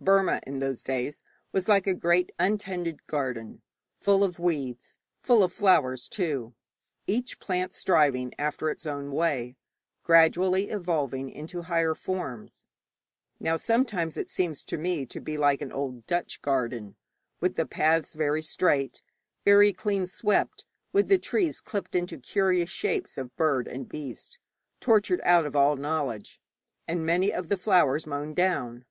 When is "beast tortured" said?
23.88-25.20